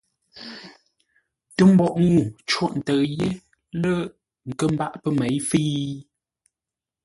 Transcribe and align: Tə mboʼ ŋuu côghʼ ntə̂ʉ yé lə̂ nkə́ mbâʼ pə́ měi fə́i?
Tə 1.55 1.61
mboʼ 1.73 1.93
ŋuu 2.07 2.23
côghʼ 2.49 2.73
ntə̂ʉ 2.79 2.99
yé 3.17 3.27
lə̂ 3.81 3.93
nkə́ 4.49 4.67
mbâʼ 4.73 4.93
pə́ 5.01 5.09
měi 5.17 5.37
fə́i? 5.47 5.73